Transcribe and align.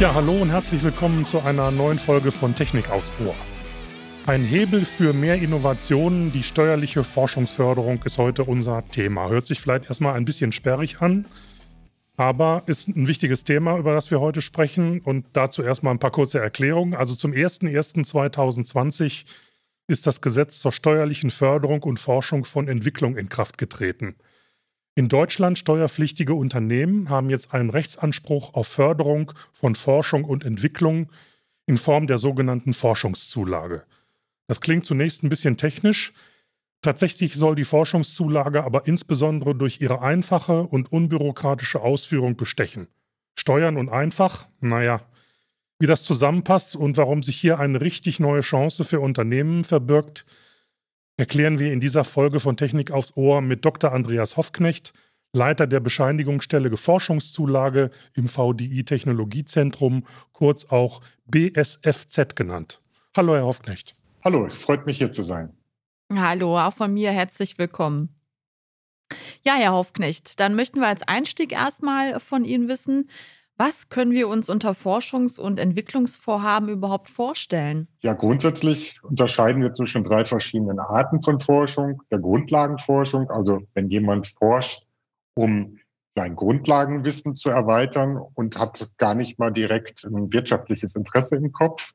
Ja, 0.00 0.14
hallo 0.14 0.32
und 0.40 0.48
herzlich 0.48 0.82
willkommen 0.82 1.26
zu 1.26 1.40
einer 1.40 1.70
neuen 1.70 1.98
Folge 1.98 2.32
von 2.32 2.54
Technik 2.54 2.88
aufs 2.88 3.12
Ohr. 3.22 3.34
Ein 4.26 4.42
Hebel 4.44 4.86
für 4.86 5.12
mehr 5.12 5.34
Innovationen, 5.34 6.32
die 6.32 6.42
steuerliche 6.42 7.04
Forschungsförderung 7.04 8.02
ist 8.04 8.16
heute 8.16 8.44
unser 8.44 8.82
Thema. 8.86 9.28
Hört 9.28 9.44
sich 9.46 9.60
vielleicht 9.60 9.88
erstmal 9.88 10.14
ein 10.14 10.24
bisschen 10.24 10.52
sperrig 10.52 11.02
an, 11.02 11.26
aber 12.16 12.62
ist 12.64 12.88
ein 12.88 13.08
wichtiges 13.08 13.44
Thema, 13.44 13.76
über 13.76 13.92
das 13.92 14.10
wir 14.10 14.20
heute 14.20 14.40
sprechen. 14.40 15.02
Und 15.02 15.26
dazu 15.34 15.62
erstmal 15.62 15.92
ein 15.92 15.98
paar 15.98 16.12
kurze 16.12 16.38
Erklärungen. 16.40 16.94
Also 16.94 17.14
zum 17.14 17.32
01.01.2020 17.32 19.26
ist 19.86 20.06
das 20.06 20.22
Gesetz 20.22 20.60
zur 20.60 20.72
steuerlichen 20.72 21.28
Förderung 21.28 21.82
und 21.82 22.00
Forschung 22.00 22.46
von 22.46 22.68
Entwicklung 22.68 23.18
in 23.18 23.28
Kraft 23.28 23.58
getreten. 23.58 24.14
In 25.00 25.08
Deutschland 25.08 25.56
steuerpflichtige 25.56 26.34
Unternehmen 26.34 27.08
haben 27.08 27.30
jetzt 27.30 27.54
einen 27.54 27.70
Rechtsanspruch 27.70 28.52
auf 28.52 28.68
Förderung 28.68 29.32
von 29.50 29.74
Forschung 29.74 30.24
und 30.24 30.44
Entwicklung 30.44 31.10
in 31.64 31.78
Form 31.78 32.06
der 32.06 32.18
sogenannten 32.18 32.74
Forschungszulage. 32.74 33.84
Das 34.46 34.60
klingt 34.60 34.84
zunächst 34.84 35.22
ein 35.22 35.30
bisschen 35.30 35.56
technisch. 35.56 36.12
Tatsächlich 36.82 37.36
soll 37.36 37.54
die 37.54 37.64
Forschungszulage 37.64 38.62
aber 38.62 38.86
insbesondere 38.86 39.54
durch 39.54 39.80
ihre 39.80 40.02
einfache 40.02 40.64
und 40.64 40.92
unbürokratische 40.92 41.80
Ausführung 41.80 42.36
bestechen. 42.36 42.86
Steuern 43.38 43.78
und 43.78 43.88
einfach, 43.88 44.48
naja, 44.60 45.00
wie 45.78 45.86
das 45.86 46.02
zusammenpasst 46.02 46.76
und 46.76 46.98
warum 46.98 47.22
sich 47.22 47.36
hier 47.36 47.58
eine 47.58 47.80
richtig 47.80 48.20
neue 48.20 48.42
Chance 48.42 48.84
für 48.84 49.00
Unternehmen 49.00 49.64
verbirgt, 49.64 50.26
erklären 51.20 51.58
wir 51.58 51.70
in 51.70 51.80
dieser 51.80 52.02
Folge 52.02 52.40
von 52.40 52.56
Technik 52.56 52.90
aufs 52.90 53.14
Ohr 53.14 53.42
mit 53.42 53.62
Dr. 53.66 53.92
Andreas 53.92 54.38
Hoffknecht, 54.38 54.94
Leiter 55.34 55.66
der 55.66 55.78
Bescheinigungsstelle 55.78 56.74
Forschungszulage 56.74 57.90
im 58.14 58.26
VDI 58.26 58.84
Technologiezentrum, 58.84 60.06
kurz 60.32 60.64
auch 60.64 61.02
BSFZ 61.26 62.34
genannt. 62.34 62.80
Hallo, 63.14 63.34
Herr 63.34 63.44
Hoffknecht. 63.44 63.96
Hallo, 64.24 64.48
freut 64.48 64.86
mich 64.86 64.96
hier 64.96 65.12
zu 65.12 65.22
sein. 65.22 65.52
Hallo, 66.12 66.58
auch 66.58 66.72
von 66.72 66.94
mir 66.94 67.10
herzlich 67.10 67.58
willkommen. 67.58 68.08
Ja, 69.42 69.56
Herr 69.56 69.72
Hoffknecht, 69.72 70.40
dann 70.40 70.54
möchten 70.54 70.80
wir 70.80 70.88
als 70.88 71.02
Einstieg 71.02 71.52
erstmal 71.52 72.18
von 72.18 72.46
Ihnen 72.46 72.66
wissen, 72.68 73.10
was 73.60 73.90
können 73.90 74.12
wir 74.12 74.26
uns 74.26 74.48
unter 74.48 74.70
Forschungs- 74.70 75.38
und 75.38 75.60
Entwicklungsvorhaben 75.60 76.70
überhaupt 76.70 77.10
vorstellen? 77.10 77.88
Ja, 78.00 78.14
grundsätzlich 78.14 78.98
unterscheiden 79.02 79.60
wir 79.60 79.74
zwischen 79.74 80.02
drei 80.02 80.24
verschiedenen 80.24 80.78
Arten 80.78 81.22
von 81.22 81.40
Forschung. 81.40 82.02
Der 82.10 82.20
Grundlagenforschung, 82.20 83.30
also 83.30 83.60
wenn 83.74 83.90
jemand 83.90 84.28
forscht, 84.28 84.86
um 85.34 85.78
sein 86.14 86.36
Grundlagenwissen 86.36 87.36
zu 87.36 87.50
erweitern 87.50 88.18
und 88.32 88.58
hat 88.58 88.88
gar 88.96 89.14
nicht 89.14 89.38
mal 89.38 89.50
direkt 89.50 90.04
ein 90.04 90.32
wirtschaftliches 90.32 90.94
Interesse 90.96 91.36
im 91.36 91.52
Kopf. 91.52 91.92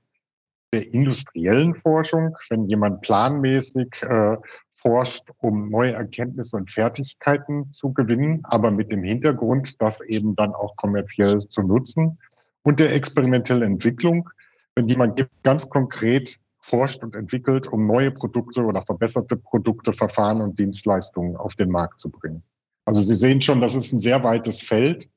Der 0.72 0.94
industriellen 0.94 1.74
Forschung, 1.74 2.36
wenn 2.50 2.70
jemand 2.70 3.02
planmäßig 3.02 3.88
äh, 4.04 4.38
forscht, 4.86 5.32
um 5.40 5.72
neue 5.72 5.94
Erkenntnisse 5.94 6.56
und 6.56 6.70
Fertigkeiten 6.70 7.72
zu 7.72 7.92
gewinnen, 7.92 8.42
aber 8.44 8.70
mit 8.70 8.92
dem 8.92 9.04
Hintergrund, 9.04 9.82
das 9.82 10.00
eben 10.02 10.36
dann 10.36 10.54
auch 10.54 10.76
kommerziell 10.76 11.48
zu 11.50 11.64
nutzen. 11.64 12.20
Und 12.62 12.80
der 12.80 12.94
experimentellen 12.94 13.64
Entwicklung, 13.64 14.30
wenn 14.76 14.88
jemand 14.88 15.28
ganz 15.42 15.68
konkret 15.70 16.40
forscht 16.60 17.04
und 17.04 17.16
entwickelt, 17.16 17.68
um 17.68 17.88
neue 17.88 18.12
Produkte 18.12 18.64
oder 18.64 18.84
verbesserte 18.84 19.38
Produkte, 19.38 19.92
Verfahren 19.92 20.42
und 20.42 20.60
Dienstleistungen 20.60 21.36
auf 21.36 21.56
den 21.56 21.72
Markt 21.72 22.00
zu 22.00 22.12
bringen. 22.12 22.44
Also 22.86 23.02
Sie 23.02 23.16
sehen 23.16 23.42
schon, 23.42 23.62
das 23.62 23.74
ist 23.74 23.92
ein 23.92 24.00
sehr 24.00 24.24
weites 24.24 24.62
Feld 24.62 25.10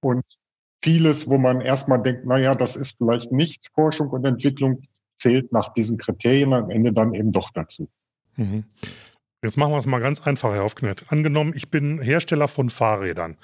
und 0.00 0.24
vieles, 0.82 1.28
wo 1.28 1.36
man 1.36 1.60
erstmal 1.60 2.00
denkt, 2.00 2.22
na 2.26 2.38
ja, 2.38 2.54
das 2.54 2.76
ist 2.76 2.94
vielleicht 2.96 3.32
nicht 3.32 3.70
Forschung 3.74 4.10
und 4.10 4.24
Entwicklung, 4.24 4.82
zählt 5.18 5.50
nach 5.50 5.74
diesen 5.74 5.98
Kriterien 5.98 6.52
am 6.52 6.70
Ende 6.70 6.92
dann 6.92 7.12
eben 7.12 7.32
doch 7.32 7.50
dazu. 7.50 7.88
Mhm. 8.36 8.64
Jetzt 9.42 9.56
machen 9.56 9.72
wir 9.72 9.78
es 9.78 9.86
mal 9.86 10.00
ganz 10.00 10.26
einfach, 10.26 10.52
Herr 10.52 10.64
Aufknett. 10.64 11.04
Angenommen, 11.08 11.52
ich 11.54 11.70
bin 11.70 12.00
Hersteller 12.00 12.48
von 12.48 12.70
Fahrrädern. 12.70 13.36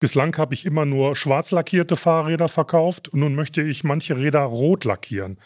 Bislang 0.00 0.36
habe 0.36 0.54
ich 0.54 0.64
immer 0.64 0.84
nur 0.84 1.16
schwarz 1.16 1.50
lackierte 1.50 1.96
Fahrräder 1.96 2.48
verkauft 2.48 3.08
und 3.08 3.20
nun 3.20 3.34
möchte 3.34 3.62
ich 3.62 3.84
manche 3.84 4.16
Räder 4.16 4.42
rot 4.42 4.84
lackieren. 4.84 5.38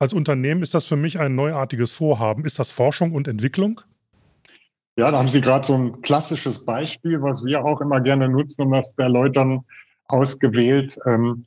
Als 0.00 0.12
Unternehmen 0.12 0.62
ist 0.62 0.74
das 0.74 0.84
für 0.84 0.96
mich 0.96 1.20
ein 1.20 1.34
neuartiges 1.34 1.92
Vorhaben. 1.92 2.44
Ist 2.44 2.58
das 2.58 2.70
Forschung 2.70 3.12
und 3.12 3.28
Entwicklung? 3.28 3.80
Ja, 4.96 5.10
da 5.10 5.18
haben 5.18 5.28
Sie 5.28 5.40
gerade 5.40 5.66
so 5.66 5.74
ein 5.74 6.02
klassisches 6.02 6.64
Beispiel, 6.64 7.22
was 7.22 7.44
wir 7.44 7.64
auch 7.64 7.80
immer 7.80 8.00
gerne 8.00 8.28
nutzen, 8.28 8.62
um 8.62 8.72
das 8.72 8.94
zu 8.94 9.02
erläutern, 9.02 9.64
ausgewählt. 10.06 10.98
Ähm, 11.06 11.46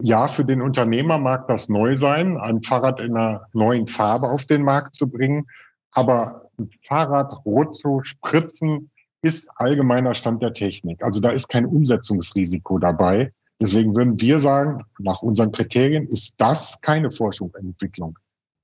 ja, 0.00 0.28
für 0.28 0.44
den 0.44 0.62
Unternehmer 0.62 1.18
mag 1.18 1.48
das 1.48 1.68
neu 1.68 1.96
sein, 1.96 2.38
ein 2.38 2.62
Fahrrad 2.62 3.00
in 3.00 3.16
einer 3.16 3.46
neuen 3.52 3.86
Farbe 3.86 4.28
auf 4.28 4.44
den 4.44 4.62
Markt 4.62 4.94
zu 4.94 5.08
bringen. 5.08 5.46
Aber 5.90 6.47
Fahrrad 6.86 7.44
rot 7.44 7.76
zu 7.76 8.02
spritzen 8.02 8.90
ist 9.22 9.48
allgemeiner 9.56 10.14
Stand 10.14 10.42
der 10.42 10.52
Technik. 10.52 11.02
Also 11.02 11.20
da 11.20 11.30
ist 11.30 11.48
kein 11.48 11.66
Umsetzungsrisiko 11.66 12.78
dabei. 12.78 13.32
Deswegen 13.60 13.94
würden 13.96 14.20
wir 14.20 14.38
sagen, 14.38 14.84
nach 14.98 15.22
unseren 15.22 15.50
Kriterien 15.50 16.06
ist 16.06 16.34
das 16.38 16.80
keine 16.80 17.10
Forschung 17.10 17.50
und 17.50 17.64
Entwicklung. 17.64 18.18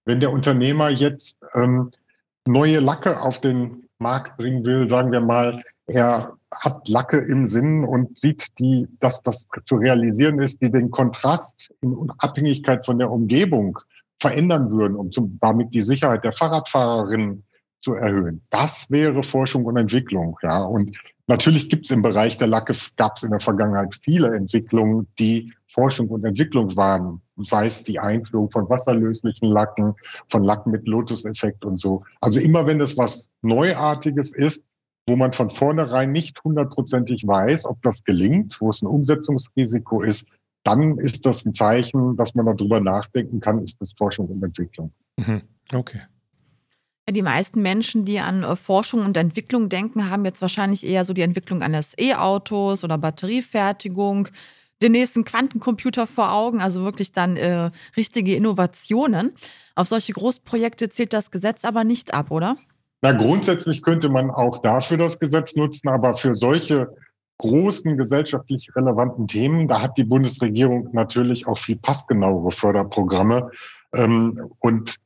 Wenn 0.04 0.20
der 0.20 0.32
Unternehmer 0.32 0.90
jetzt 0.90 1.38
ähm, 1.54 1.90
neue 2.46 2.78
Lacke 2.78 3.20
auf 3.20 3.40
den 3.40 3.88
Markt 3.98 4.36
bringen 4.36 4.64
will, 4.64 4.88
sagen 4.88 5.10
wir 5.10 5.20
mal, 5.20 5.62
er 5.86 6.34
hat 6.52 6.88
Lacke 6.88 7.18
im 7.18 7.46
Sinn 7.46 7.84
und 7.84 8.18
sieht, 8.18 8.58
die, 8.58 8.86
dass 9.00 9.22
das 9.22 9.46
zu 9.66 9.76
realisieren 9.76 10.40
ist, 10.40 10.60
die 10.62 10.70
den 10.70 10.90
Kontrast 10.90 11.72
in 11.80 12.10
Abhängigkeit 12.18 12.84
von 12.84 12.98
der 12.98 13.10
Umgebung 13.10 13.78
verändern 14.20 14.70
würden, 14.70 14.96
um 14.96 15.10
zum, 15.10 15.38
damit 15.40 15.74
die 15.74 15.82
Sicherheit 15.82 16.22
der 16.22 16.32
Fahrradfahrerinnen 16.32 17.44
zu 17.84 17.94
erhöhen. 17.94 18.40
Das 18.48 18.90
wäre 18.90 19.22
Forschung 19.22 19.66
und 19.66 19.76
Entwicklung. 19.76 20.38
Ja. 20.42 20.64
Und 20.64 20.96
natürlich 21.26 21.68
gibt 21.68 21.84
es 21.84 21.90
im 21.90 22.00
Bereich 22.00 22.38
der 22.38 22.46
Lacke, 22.46 22.74
gab 22.96 23.16
es 23.16 23.22
in 23.22 23.30
der 23.30 23.40
Vergangenheit 23.40 23.94
viele 24.02 24.34
Entwicklungen, 24.34 25.06
die 25.18 25.52
Forschung 25.68 26.08
und 26.08 26.24
Entwicklung 26.24 26.74
waren. 26.76 27.20
Sei 27.36 27.66
es 27.66 27.84
die 27.84 27.98
Einführung 27.98 28.50
von 28.50 28.68
wasserlöslichen 28.70 29.48
Lacken, 29.48 29.94
von 30.28 30.42
Lacken 30.42 30.72
mit 30.72 30.88
Lotus-Effekt 30.88 31.64
und 31.64 31.78
so. 31.78 32.00
Also 32.22 32.40
immer 32.40 32.66
wenn 32.66 32.80
es 32.80 32.96
was 32.96 33.28
Neuartiges 33.42 34.32
ist, 34.32 34.64
wo 35.06 35.16
man 35.16 35.34
von 35.34 35.50
vornherein 35.50 36.10
nicht 36.10 36.42
hundertprozentig 36.42 37.26
weiß, 37.26 37.66
ob 37.66 37.82
das 37.82 38.04
gelingt, 38.04 38.56
wo 38.60 38.70
es 38.70 38.80
ein 38.80 38.86
Umsetzungsrisiko 38.86 40.00
ist, 40.00 40.38
dann 40.62 40.98
ist 40.98 41.26
das 41.26 41.44
ein 41.44 41.52
Zeichen, 41.52 42.16
dass 42.16 42.34
man 42.34 42.46
darüber 42.46 42.80
nachdenken 42.80 43.40
kann, 43.40 43.62
ist 43.62 43.82
das 43.82 43.92
Forschung 43.92 44.28
und 44.28 44.42
Entwicklung. 44.42 44.92
Mhm. 45.18 45.42
Okay. 45.70 46.00
Die 47.10 47.22
meisten 47.22 47.60
Menschen, 47.60 48.06
die 48.06 48.18
an 48.20 48.42
äh, 48.42 48.56
Forschung 48.56 49.04
und 49.04 49.16
Entwicklung 49.16 49.68
denken, 49.68 50.08
haben 50.08 50.24
jetzt 50.24 50.40
wahrscheinlich 50.40 50.86
eher 50.86 51.04
so 51.04 51.12
die 51.12 51.20
Entwicklung 51.20 51.62
eines 51.62 51.92
E-Autos 51.98 52.82
oder 52.82 52.96
Batteriefertigung, 52.96 54.28
den 54.82 54.92
nächsten 54.92 55.24
Quantencomputer 55.24 56.06
vor 56.06 56.32
Augen, 56.32 56.60
also 56.60 56.82
wirklich 56.82 57.12
dann 57.12 57.36
äh, 57.36 57.70
richtige 57.96 58.34
Innovationen. 58.34 59.32
Auf 59.74 59.88
solche 59.88 60.12
Großprojekte 60.12 60.88
zählt 60.88 61.12
das 61.12 61.30
Gesetz 61.30 61.64
aber 61.64 61.84
nicht 61.84 62.14
ab, 62.14 62.30
oder? 62.30 62.56
Na, 63.02 63.12
grundsätzlich 63.12 63.82
könnte 63.82 64.08
man 64.08 64.30
auch 64.30 64.62
dafür 64.62 64.96
das 64.96 65.18
Gesetz 65.18 65.54
nutzen, 65.56 65.88
aber 65.88 66.16
für 66.16 66.36
solche 66.36 66.88
großen 67.36 67.98
gesellschaftlich 67.98 68.70
relevanten 68.74 69.28
Themen, 69.28 69.68
da 69.68 69.82
hat 69.82 69.98
die 69.98 70.04
Bundesregierung 70.04 70.88
natürlich 70.92 71.46
auch 71.46 71.58
viel 71.58 71.76
passgenauere 71.76 72.50
Förderprogramme 72.50 73.50
ähm, 73.92 74.50
und 74.60 74.96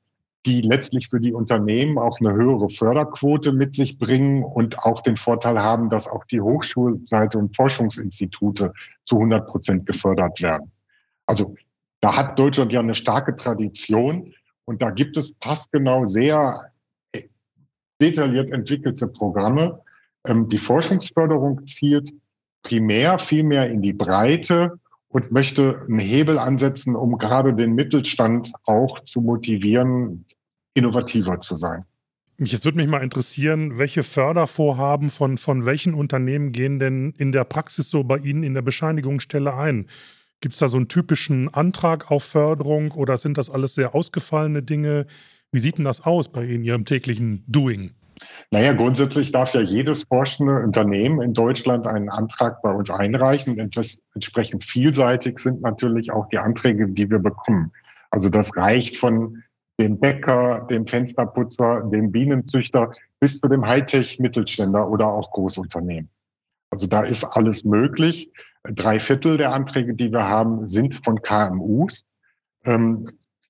die 0.48 0.62
letztlich 0.62 1.08
für 1.10 1.20
die 1.20 1.34
Unternehmen 1.34 1.98
auch 1.98 2.18
eine 2.20 2.32
höhere 2.32 2.70
Förderquote 2.70 3.52
mit 3.52 3.74
sich 3.74 3.98
bringen 3.98 4.42
und 4.42 4.78
auch 4.78 5.02
den 5.02 5.18
Vorteil 5.18 5.58
haben, 5.58 5.90
dass 5.90 6.08
auch 6.08 6.24
die 6.24 6.40
Hochschulseite 6.40 7.36
und 7.36 7.54
Forschungsinstitute 7.54 8.72
zu 9.04 9.16
100 9.16 9.46
Prozent 9.46 9.84
gefördert 9.84 10.40
werden. 10.40 10.72
Also 11.26 11.54
da 12.00 12.16
hat 12.16 12.38
Deutschland 12.38 12.72
ja 12.72 12.80
eine 12.80 12.94
starke 12.94 13.36
Tradition 13.36 14.32
und 14.64 14.80
da 14.80 14.88
gibt 14.88 15.18
es 15.18 15.34
passgenau 15.34 16.06
sehr 16.06 16.72
detailliert 18.00 18.50
entwickelte 18.50 19.06
Programme, 19.06 19.82
ähm, 20.24 20.48
die 20.48 20.58
Forschungsförderung 20.58 21.66
zielt 21.66 22.10
primär 22.62 23.18
viel 23.18 23.42
mehr 23.42 23.68
in 23.70 23.82
die 23.82 23.92
Breite 23.92 24.78
und 25.08 25.30
möchte 25.32 25.82
einen 25.88 25.98
Hebel 25.98 26.38
ansetzen, 26.38 26.94
um 26.94 27.18
gerade 27.18 27.54
den 27.54 27.74
Mittelstand 27.74 28.52
auch 28.64 29.00
zu 29.00 29.20
motivieren, 29.20 30.24
innovativer 30.78 31.40
zu 31.40 31.56
sein. 31.56 31.84
Jetzt 32.40 32.64
würde 32.64 32.78
mich 32.78 32.86
mal 32.86 33.02
interessieren, 33.02 33.78
welche 33.78 34.04
Fördervorhaben 34.04 35.10
von, 35.10 35.38
von 35.38 35.66
welchen 35.66 35.92
Unternehmen 35.92 36.52
gehen 36.52 36.78
denn 36.78 37.12
in 37.18 37.32
der 37.32 37.42
Praxis 37.42 37.90
so 37.90 38.04
bei 38.04 38.18
Ihnen 38.18 38.44
in 38.44 38.54
der 38.54 38.62
Bescheinigungsstelle 38.62 39.54
ein? 39.54 39.88
Gibt 40.40 40.54
es 40.54 40.60
da 40.60 40.68
so 40.68 40.76
einen 40.76 40.86
typischen 40.86 41.52
Antrag 41.52 42.12
auf 42.12 42.22
Förderung 42.22 42.92
oder 42.92 43.16
sind 43.16 43.38
das 43.38 43.50
alles 43.50 43.74
sehr 43.74 43.92
ausgefallene 43.92 44.62
Dinge? 44.62 45.06
Wie 45.50 45.58
sieht 45.58 45.78
denn 45.78 45.84
das 45.84 46.06
aus 46.06 46.28
bei 46.30 46.44
Ihnen, 46.44 46.62
Ihrem 46.62 46.84
täglichen 46.84 47.42
Doing? 47.48 47.90
Naja, 48.52 48.72
grundsätzlich 48.72 49.32
darf 49.32 49.52
ja 49.54 49.60
jedes 49.60 50.04
forschende 50.04 50.60
Unternehmen 50.62 51.20
in 51.20 51.34
Deutschland 51.34 51.88
einen 51.88 52.08
Antrag 52.08 52.62
bei 52.62 52.72
uns 52.72 52.90
einreichen. 52.90 53.58
Entsprechend 53.58 54.64
vielseitig 54.64 55.40
sind 55.40 55.60
natürlich 55.62 56.12
auch 56.12 56.28
die 56.28 56.38
Anträge, 56.38 56.88
die 56.88 57.10
wir 57.10 57.18
bekommen. 57.18 57.72
Also 58.10 58.28
das 58.28 58.56
reicht 58.56 58.96
von 58.98 59.42
dem 59.78 59.98
Bäcker, 59.98 60.66
dem 60.70 60.86
Fensterputzer, 60.86 61.82
dem 61.90 62.10
Bienenzüchter 62.10 62.90
bis 63.20 63.40
zu 63.40 63.48
dem 63.48 63.66
Hightech-Mittelständler 63.66 64.88
oder 64.88 65.06
auch 65.06 65.30
Großunternehmen. 65.30 66.10
Also 66.70 66.86
da 66.86 67.02
ist 67.02 67.24
alles 67.24 67.64
möglich. 67.64 68.30
Drei 68.64 69.00
Viertel 69.00 69.36
der 69.36 69.52
Anträge, 69.52 69.94
die 69.94 70.12
wir 70.12 70.28
haben, 70.28 70.68
sind 70.68 71.02
von 71.04 71.22
KMUs. 71.22 72.04
Ähm, 72.64 73.08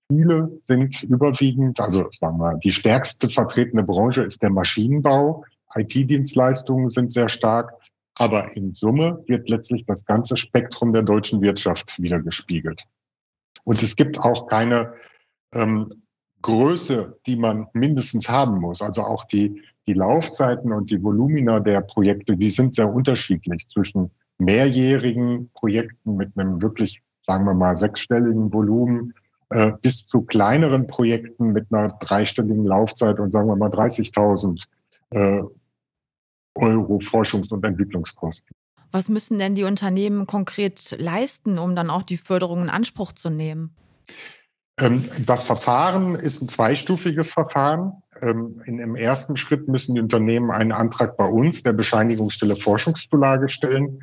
viele 0.08 0.56
sind 0.60 1.02
überwiegend, 1.02 1.80
also 1.80 2.08
sagen 2.20 2.38
wir, 2.38 2.58
die 2.58 2.72
stärkste 2.72 3.28
vertretene 3.28 3.82
Branche 3.82 4.22
ist 4.22 4.42
der 4.42 4.50
Maschinenbau. 4.50 5.44
IT-Dienstleistungen 5.74 6.90
sind 6.90 7.12
sehr 7.12 7.28
stark. 7.28 7.74
Aber 8.14 8.56
in 8.56 8.74
Summe 8.74 9.22
wird 9.28 9.48
letztlich 9.48 9.86
das 9.86 10.04
ganze 10.04 10.36
Spektrum 10.36 10.92
der 10.92 11.02
deutschen 11.02 11.40
Wirtschaft 11.40 12.00
wiedergespiegelt. 12.02 12.82
Und 13.62 13.80
es 13.82 13.94
gibt 13.94 14.18
auch 14.18 14.48
keine 14.48 14.94
ähm, 15.52 16.02
Größe, 16.42 17.18
die 17.26 17.36
man 17.36 17.66
mindestens 17.72 18.28
haben 18.28 18.60
muss. 18.60 18.80
Also 18.80 19.02
auch 19.02 19.24
die, 19.24 19.62
die 19.86 19.94
Laufzeiten 19.94 20.72
und 20.72 20.90
die 20.90 21.02
Volumina 21.02 21.60
der 21.60 21.80
Projekte, 21.80 22.36
die 22.36 22.50
sind 22.50 22.74
sehr 22.74 22.92
unterschiedlich 22.92 23.68
zwischen 23.68 24.10
mehrjährigen 24.38 25.50
Projekten 25.54 26.16
mit 26.16 26.36
einem 26.36 26.62
wirklich, 26.62 27.02
sagen 27.22 27.44
wir 27.44 27.54
mal, 27.54 27.76
sechsstelligen 27.76 28.52
Volumen 28.52 29.14
äh, 29.50 29.72
bis 29.82 30.06
zu 30.06 30.22
kleineren 30.22 30.86
Projekten 30.86 31.52
mit 31.52 31.66
einer 31.72 31.88
dreistelligen 31.88 32.64
Laufzeit 32.64 33.18
und 33.18 33.32
sagen 33.32 33.48
wir 33.48 33.56
mal 33.56 33.70
30.000 33.70 34.64
äh, 35.10 35.42
Euro 36.54 36.98
Forschungs- 36.98 37.50
und 37.50 37.64
Entwicklungskosten. 37.64 38.48
Was 38.90 39.08
müssen 39.08 39.38
denn 39.38 39.54
die 39.54 39.64
Unternehmen 39.64 40.26
konkret 40.26 40.96
leisten, 40.98 41.58
um 41.58 41.76
dann 41.76 41.90
auch 41.90 42.02
die 42.02 42.16
Förderung 42.16 42.62
in 42.62 42.70
Anspruch 42.70 43.12
zu 43.12 43.28
nehmen? 43.28 43.74
Ähm, 44.78 45.08
das 45.26 45.42
Verfahren 45.42 46.14
ist 46.14 46.40
ein 46.40 46.48
zweistufiges 46.48 47.32
Verfahren. 47.32 48.02
Ähm, 48.20 48.62
dem 48.66 48.96
ersten 48.96 49.36
Schritt 49.36 49.68
müssen 49.68 49.94
die 49.94 50.00
Unternehmen 50.00 50.50
einen 50.50 50.72
Antrag 50.72 51.16
bei 51.16 51.26
uns, 51.26 51.62
der 51.62 51.72
Bescheinigungsstelle 51.72 52.56
Forschungszulage 52.56 53.48
stellen 53.48 54.00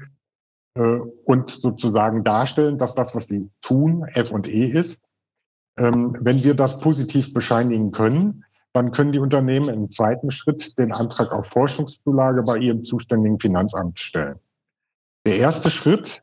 äh, 0.76 1.00
und 1.26 1.52
sozusagen 1.52 2.24
darstellen, 2.24 2.78
dass 2.78 2.96
das, 2.96 3.16
was 3.16 3.26
sie 3.26 3.50
tun, 3.62 4.06
F 4.14 4.32
und 4.32 4.48
E 4.48 4.68
ist. 4.68 5.02
Ähm, 5.78 6.18
wenn 6.20 6.44
wir 6.44 6.56
das 6.56 6.80
positiv 6.80 7.34
bescheinigen 7.34 7.92
können, 7.92 8.46
dann 8.74 8.92
können 8.92 9.14
die 9.14 9.20
Unternehmen 9.20 9.70
im 9.70 9.90
zweiten 9.90 10.32
Schritt 10.32 10.78
den 10.78 10.92
Antrag 10.92 11.32
auf 11.32 11.48
Forschungszulage 11.48 12.44
bei 12.44 12.58
ihrem 12.58 12.84
zuständigen 12.84 13.40
Finanzamt 13.40 14.00
stellen. 14.00 14.40
Der 15.26 15.38
erste 15.38 15.70
Schritt 15.70 16.22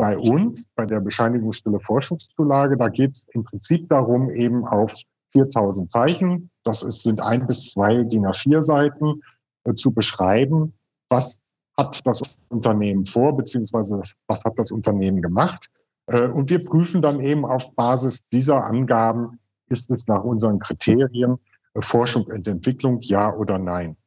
bei 0.00 0.16
uns, 0.16 0.66
bei 0.76 0.86
der 0.86 1.00
Bescheinigungsstelle 1.00 1.78
Forschungszulage, 1.78 2.78
da 2.78 2.88
geht 2.88 3.10
es 3.10 3.28
im 3.34 3.44
Prinzip 3.44 3.86
darum, 3.90 4.30
eben 4.30 4.66
auf 4.66 4.94
4000 5.32 5.90
Zeichen, 5.90 6.50
das 6.64 6.82
ist, 6.82 7.02
sind 7.02 7.20
ein 7.20 7.46
bis 7.46 7.70
zwei 7.70 8.02
DIN 8.04 8.24
A4 8.24 8.62
Seiten, 8.62 9.20
äh, 9.64 9.74
zu 9.74 9.92
beschreiben, 9.92 10.72
was 11.10 11.38
hat 11.76 12.00
das 12.06 12.22
Unternehmen 12.48 13.04
vor, 13.04 13.36
beziehungsweise 13.36 14.00
was 14.26 14.42
hat 14.42 14.58
das 14.58 14.72
Unternehmen 14.72 15.20
gemacht. 15.20 15.66
Äh, 16.06 16.28
und 16.28 16.48
wir 16.48 16.64
prüfen 16.64 17.02
dann 17.02 17.20
eben 17.20 17.44
auf 17.44 17.74
Basis 17.74 18.26
dieser 18.32 18.64
Angaben, 18.64 19.38
ist 19.68 19.90
es 19.90 20.06
nach 20.06 20.24
unseren 20.24 20.60
Kriterien 20.60 21.38
äh, 21.74 21.82
Forschung 21.82 22.24
und 22.24 22.48
Entwicklung, 22.48 23.00
ja 23.02 23.34
oder 23.34 23.58
nein. 23.58 23.98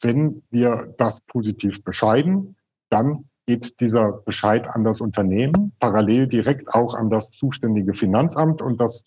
Wenn 0.00 0.42
wir 0.48 0.94
das 0.96 1.20
positiv 1.20 1.84
bescheiden, 1.84 2.56
dann 2.88 3.28
geht 3.46 3.80
dieser 3.80 4.12
Bescheid 4.24 4.68
an 4.68 4.84
das 4.84 5.00
Unternehmen, 5.00 5.72
parallel 5.78 6.26
direkt 6.26 6.68
auch 6.74 6.94
an 6.94 7.10
das 7.10 7.30
zuständige 7.30 7.94
Finanzamt 7.94 8.60
und 8.60 8.80
das 8.80 9.04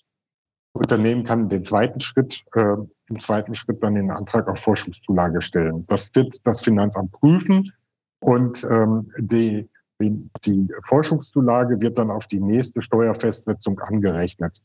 Unternehmen 0.74 1.24
kann 1.24 1.50
den 1.50 1.66
zweiten 1.66 2.00
Schritt, 2.00 2.44
äh, 2.54 2.76
im 3.08 3.20
zweiten 3.20 3.56
Schritt 3.56 3.84
dann 3.84 3.96
den 3.96 4.12
Antrag 4.12 4.48
auf 4.48 4.60
Forschungszulage 4.60 5.42
stellen. 5.42 5.86
Das 5.88 6.14
wird 6.16 6.38
das 6.46 6.62
Finanzamt 6.62 7.12
prüfen 7.12 7.74
und 8.22 8.64
ähm, 8.64 9.12
die, 9.18 9.68
die, 10.02 10.30
die 10.46 10.68
Forschungszulage 10.84 11.82
wird 11.82 11.98
dann 11.98 12.12
auf 12.12 12.28
die 12.28 12.40
nächste 12.40 12.82
Steuerfestsetzung 12.82 13.80
angerechnet. 13.80 14.62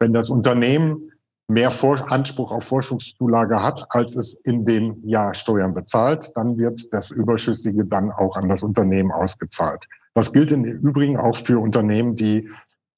Wenn 0.00 0.12
das 0.12 0.30
Unternehmen 0.30 1.11
mehr 1.48 1.70
Vor 1.70 2.10
Anspruch 2.10 2.52
auf 2.52 2.64
Forschungszulage 2.64 3.62
hat, 3.62 3.86
als 3.90 4.16
es 4.16 4.34
in 4.44 4.64
dem 4.64 4.96
Jahr 5.06 5.34
Steuern 5.34 5.74
bezahlt, 5.74 6.32
dann 6.34 6.56
wird 6.56 6.92
das 6.92 7.10
Überschüssige 7.10 7.84
dann 7.84 8.10
auch 8.10 8.36
an 8.36 8.48
das 8.48 8.62
Unternehmen 8.62 9.10
ausgezahlt. 9.10 9.86
Das 10.14 10.32
gilt 10.32 10.52
im 10.52 10.64
Übrigen 10.64 11.16
auch 11.16 11.36
für 11.36 11.58
Unternehmen, 11.58 12.16
die 12.16 12.48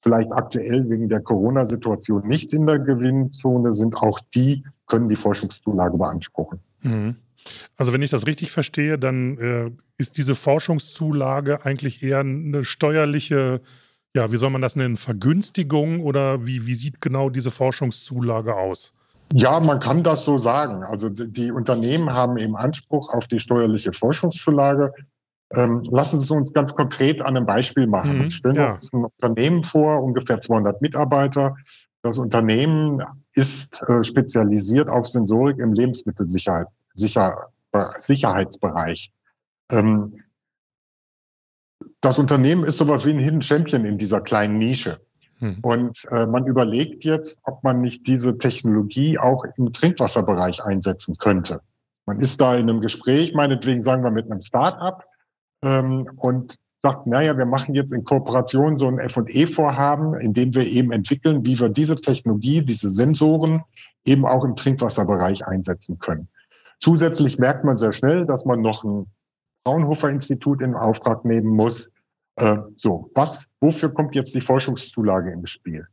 vielleicht 0.01 0.31
aktuell 0.33 0.87
wegen 0.89 1.09
der 1.09 1.21
Corona-Situation 1.21 2.27
nicht 2.27 2.53
in 2.53 2.67
der 2.67 2.79
Gewinnzone 2.79 3.73
sind. 3.73 3.95
Auch 3.95 4.19
die 4.35 4.63
können 4.85 5.09
die 5.09 5.15
Forschungszulage 5.15 5.97
beanspruchen. 5.97 6.59
Mhm. 6.81 7.15
Also 7.75 7.93
wenn 7.93 8.01
ich 8.01 8.11
das 8.11 8.27
richtig 8.27 8.51
verstehe, 8.51 8.97
dann 8.99 9.37
äh, 9.37 9.71
ist 9.97 10.17
diese 10.17 10.35
Forschungszulage 10.35 11.65
eigentlich 11.65 12.03
eher 12.03 12.19
eine 12.19 12.63
steuerliche 12.63 13.61
ja, 14.15 14.31
wie 14.31 14.37
soll 14.37 14.49
man 14.49 14.61
das 14.61 14.77
nennen, 14.77 14.95
Vergünstigung 14.95 15.99
oder 16.01 16.45
wie, 16.45 16.65
wie 16.65 16.73
sieht 16.73 17.01
genau 17.01 17.29
diese 17.29 17.51
Forschungszulage 17.51 18.55
aus? 18.55 18.93
Ja, 19.33 19.59
man 19.59 19.79
kann 19.81 20.03
das 20.03 20.23
so 20.23 20.37
sagen. 20.37 20.83
Also 20.83 21.09
die 21.09 21.51
Unternehmen 21.51 22.13
haben 22.13 22.37
eben 22.37 22.55
Anspruch 22.55 23.13
auf 23.13 23.27
die 23.27 23.41
steuerliche 23.41 23.91
Forschungszulage. 23.91 24.93
Ähm, 25.53 25.83
lassen 25.91 26.19
Sie 26.19 26.25
es 26.25 26.31
uns 26.31 26.53
ganz 26.53 26.73
konkret 26.73 27.19
an 27.21 27.35
einem 27.35 27.45
Beispiel 27.45 27.87
machen. 27.87 28.19
Mhm, 28.19 28.29
Stellen 28.29 28.55
wir 28.55 28.63
ja. 28.63 28.73
uns 28.75 28.93
ein 28.93 29.03
Unternehmen 29.03 29.63
vor, 29.63 30.01
ungefähr 30.01 30.39
200 30.39 30.81
Mitarbeiter. 30.81 31.55
Das 32.01 32.17
Unternehmen 32.17 33.03
ist 33.33 33.81
äh, 33.81 34.03
spezialisiert 34.05 34.87
auf 34.87 35.07
Sensorik 35.07 35.57
im 35.57 35.73
Lebensmittelsicherheit, 35.73 36.67
Sicher, 36.93 37.49
Sicherheitsbereich. 37.97 39.11
Ähm, 39.69 40.21
das 42.01 42.19
Unternehmen 42.19 42.63
ist 42.63 42.77
sowas 42.77 43.05
wie 43.05 43.11
ein 43.11 43.19
Hidden 43.19 43.41
Champion 43.41 43.85
in 43.85 43.97
dieser 43.97 44.21
kleinen 44.21 44.57
Nische. 44.57 44.99
Hm. 45.39 45.57
Und 45.61 46.05
äh, 46.11 46.25
man 46.25 46.45
überlegt 46.45 47.03
jetzt, 47.03 47.39
ob 47.43 47.63
man 47.63 47.81
nicht 47.81 48.07
diese 48.07 48.37
Technologie 48.37 49.17
auch 49.17 49.43
im 49.57 49.73
Trinkwasserbereich 49.73 50.63
einsetzen 50.63 51.17
könnte. 51.17 51.61
Man 52.05 52.19
ist 52.19 52.39
da 52.39 52.55
in 52.55 52.69
einem 52.69 52.81
Gespräch, 52.81 53.33
meinetwegen 53.33 53.83
sagen 53.83 54.03
wir 54.03 54.11
mit 54.11 54.29
einem 54.29 54.41
Start-up 54.41 55.05
ähm, 55.63 56.09
und 56.17 56.57
sagt, 56.81 57.07
naja, 57.07 57.35
wir 57.35 57.47
machen 57.47 57.73
jetzt 57.73 57.91
in 57.91 58.03
Kooperation 58.03 58.77
so 58.77 58.87
ein 58.87 58.99
F&E-Vorhaben, 58.99 60.13
in 60.19 60.33
dem 60.33 60.53
wir 60.53 60.67
eben 60.67 60.91
entwickeln, 60.91 61.43
wie 61.43 61.59
wir 61.59 61.69
diese 61.69 61.95
Technologie, 61.95 62.61
diese 62.63 62.91
Sensoren 62.91 63.63
eben 64.03 64.25
auch 64.25 64.45
im 64.45 64.55
Trinkwasserbereich 64.55 65.47
einsetzen 65.47 65.97
können. 65.97 66.27
Zusätzlich 66.79 67.39
merkt 67.39 67.63
man 67.63 67.79
sehr 67.79 67.91
schnell, 67.91 68.27
dass 68.27 68.45
man 68.45 68.61
noch 68.61 68.83
ein 68.83 69.07
Fraunhofer 69.65 70.09
Institut 70.09 70.61
in 70.61 70.75
Auftrag 70.75 71.25
nehmen 71.25 71.47
muss. 71.47 71.89
Äh, 72.35 72.57
so, 72.75 73.09
was, 73.15 73.45
wofür 73.59 73.93
kommt 73.93 74.15
jetzt 74.15 74.35
die 74.35 74.41
Forschungszulage 74.41 75.31
ins 75.31 75.49
Spiel? 75.49 75.87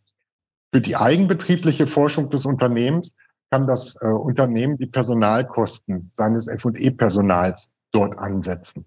Für 0.73 0.81
die 0.81 0.97
eigenbetriebliche 0.97 1.87
Forschung 1.87 2.31
des 2.31 2.45
Unternehmens 2.45 3.15
kann 3.51 3.67
das 3.67 3.97
äh, 4.01 4.07
Unternehmen 4.07 4.77
die 4.77 4.87
Personalkosten 4.87 6.11
seines 6.15 6.49
F&E-Personals 6.49 7.69
dort 7.93 8.19
ansetzen. 8.19 8.87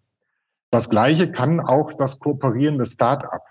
Das 0.72 0.90
Gleiche 0.90 1.32
kann 1.32 1.60
auch 1.60 1.94
das 1.94 2.20
kooperierende 2.20 2.86
Start-up. 2.86 3.46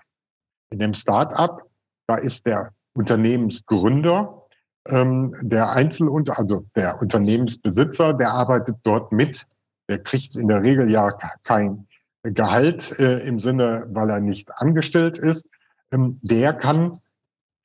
In 0.69 0.79
dem 0.79 0.93
Start-up, 0.93 1.63
da 2.07 2.17
ist 2.17 2.45
der 2.45 2.73
Unternehmensgründer, 2.93 4.43
ähm, 4.87 5.35
der 5.41 5.71
Einzelunter, 5.71 6.37
also 6.37 6.65
der 6.75 7.01
Unternehmensbesitzer, 7.01 8.13
der 8.13 8.31
arbeitet 8.31 8.77
dort 8.83 9.11
mit 9.11 9.47
der 9.89 9.99
kriegt 9.99 10.35
in 10.35 10.47
der 10.47 10.63
Regel 10.63 10.89
ja 10.89 11.11
kein 11.43 11.87
Gehalt 12.23 12.97
äh, 12.99 13.19
im 13.19 13.39
Sinne, 13.39 13.85
weil 13.89 14.09
er 14.09 14.19
nicht 14.19 14.49
angestellt 14.55 15.17
ist. 15.17 15.47
Ähm, 15.91 16.19
der 16.23 16.53
kann 16.53 16.99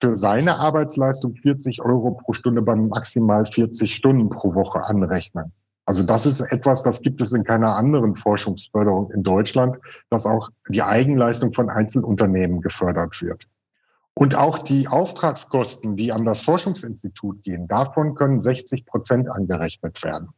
für 0.03 0.17
seine 0.17 0.57
Arbeitsleistung 0.57 1.35
40 1.37 1.83
Euro 1.83 2.13
pro 2.13 2.33
Stunde 2.33 2.63
bei 2.63 2.75
maximal 2.75 3.47
40 3.47 3.95
Stunden 3.95 4.29
pro 4.29 4.55
Woche 4.55 4.83
anrechnen. 4.83 5.53
Also 5.87 6.03
das 6.03 6.27
ist 6.27 6.41
etwas, 6.41 6.83
das 6.83 7.01
gibt 7.03 7.21
es 7.21 7.33
in 7.33 7.45
keiner 7.45 7.75
anderen 7.77 8.15
Forschungsförderung 8.15 9.11
in 9.11 9.23
Deutschland, 9.23 9.77
dass 10.09 10.27
auch 10.27 10.51
die 10.69 10.83
Eigenleistung 10.83 11.53
von 11.53 11.69
Einzelunternehmen 11.69 12.61
gefördert 12.61 13.21
wird. 13.21 13.49
Und 14.15 14.35
auch 14.35 14.59
die 14.59 14.89
Auftragskosten, 14.89 15.97
die 15.97 16.13
an 16.13 16.25
das 16.25 16.41
Forschungsinstitut 16.41 17.43
gehen, 17.43 17.67
davon 17.67 18.15
können 18.15 18.41
60 18.41 18.87
Prozent 18.87 19.29
angerechnet 19.29 20.03
werden. 20.05 20.29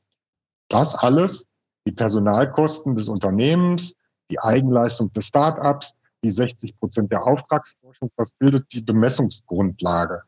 Das 0.69 0.95
alles 0.95 1.47
die 1.87 1.93
Personalkosten 1.93 2.95
des 2.95 3.09
Unternehmens, 3.09 3.95
die 4.31 4.39
Eigenleistung 4.39 5.13
des 5.13 5.27
Start-ups, 5.27 5.95
die 6.25 6.31
60 6.31 6.79
Prozent 6.79 7.11
der 7.13 7.27
Auftragsforschung, 7.27 8.11
das 8.17 8.31
bildet 8.33 8.73
die 8.73 8.81
Bemessungsgrundlage. 8.81 10.23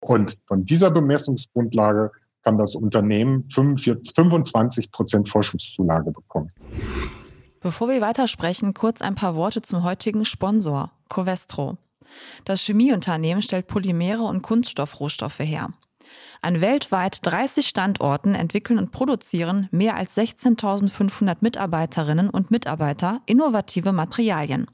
Und 0.00 0.36
von 0.46 0.64
dieser 0.64 0.90
Bemessungsgrundlage 0.90 2.10
kann 2.42 2.58
das 2.58 2.74
Unternehmen 2.74 3.48
45, 3.50 4.14
25 4.14 4.90
Prozent 4.90 5.28
Forschungszulage 5.28 6.10
bekommen. 6.10 6.50
Bevor 7.60 7.88
wir 7.88 8.00
weitersprechen, 8.00 8.74
kurz 8.74 9.00
ein 9.00 9.14
paar 9.14 9.36
Worte 9.36 9.62
zum 9.62 9.84
heutigen 9.84 10.24
Sponsor, 10.24 10.90
Covestro. 11.08 11.78
Das 12.44 12.60
Chemieunternehmen 12.60 13.42
stellt 13.42 13.68
Polymere 13.68 14.22
und 14.22 14.42
Kunststoffrohstoffe 14.42 15.38
her. 15.38 15.68
An 16.40 16.60
weltweit 16.60 17.18
30 17.22 17.66
Standorten 17.66 18.34
entwickeln 18.34 18.78
und 18.78 18.90
produzieren 18.90 19.68
mehr 19.70 19.96
als 19.96 20.16
16.500 20.16 21.38
Mitarbeiterinnen 21.40 22.30
und 22.30 22.50
Mitarbeiter 22.50 23.20
innovative 23.26 23.92
Materialien. 23.92 24.66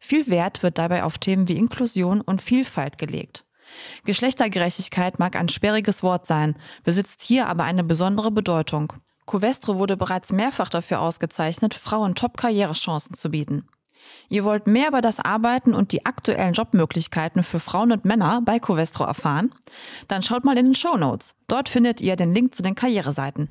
Viel 0.00 0.26
Wert 0.28 0.62
wird 0.62 0.78
dabei 0.78 1.04
auf 1.04 1.18
Themen 1.18 1.48
wie 1.48 1.56
Inklusion 1.56 2.20
und 2.20 2.42
Vielfalt 2.42 2.98
gelegt. 2.98 3.44
Geschlechtergerechtigkeit 4.04 5.18
mag 5.18 5.36
ein 5.36 5.48
sperriges 5.48 6.02
Wort 6.02 6.26
sein, 6.26 6.56
besitzt 6.84 7.22
hier 7.22 7.48
aber 7.48 7.64
eine 7.64 7.84
besondere 7.84 8.30
Bedeutung. 8.30 8.92
Covestro 9.26 9.78
wurde 9.78 9.96
bereits 9.96 10.32
mehrfach 10.32 10.68
dafür 10.68 11.00
ausgezeichnet, 11.00 11.74
Frauen 11.74 12.14
Top-Karrierechancen 12.14 13.16
zu 13.16 13.30
bieten. 13.30 13.66
Ihr 14.28 14.44
wollt 14.44 14.66
mehr 14.66 14.88
über 14.88 15.02
das 15.02 15.20
Arbeiten 15.20 15.74
und 15.74 15.92
die 15.92 16.06
aktuellen 16.06 16.52
Jobmöglichkeiten 16.52 17.42
für 17.42 17.60
Frauen 17.60 17.92
und 17.92 18.04
Männer 18.04 18.40
bei 18.44 18.58
Covestro 18.58 19.04
erfahren? 19.04 19.52
Dann 20.08 20.22
schaut 20.22 20.44
mal 20.44 20.56
in 20.56 20.66
den 20.66 20.74
Show 20.74 20.96
Notes. 20.96 21.36
Dort 21.46 21.68
findet 21.68 22.00
ihr 22.00 22.16
den 22.16 22.34
Link 22.34 22.54
zu 22.54 22.62
den 22.62 22.74
Karriereseiten. 22.74 23.48